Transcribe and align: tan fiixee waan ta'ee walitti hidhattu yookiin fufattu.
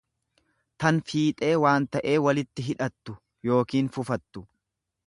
tan 0.83 1.01
fiixee 1.11 1.51
waan 1.65 1.85
ta'ee 1.97 2.17
walitti 2.29 2.67
hidhattu 2.71 3.21
yookiin 3.51 3.93
fufattu. 3.99 4.47